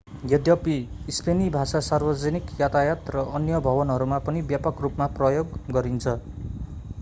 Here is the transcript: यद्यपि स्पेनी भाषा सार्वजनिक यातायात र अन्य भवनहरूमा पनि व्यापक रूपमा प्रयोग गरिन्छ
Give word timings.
यद्यपि 0.25 0.75
स्पेनी 1.09 1.49
भाषा 1.55 1.81
सार्वजनिक 1.87 2.49
यातायात 2.61 3.11
र 3.17 3.25
अन्य 3.33 3.59
भवनहरूमा 3.67 4.19
पनि 4.25 4.41
व्यापक 4.47 4.81
रूपमा 4.81 5.11
प्रयोग 5.21 5.55
गरिन्छ 5.71 6.17